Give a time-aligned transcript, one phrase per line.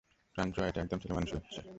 [0.35, 1.61] François, এটা একদম ছেলেমানুষি হচ্ছে।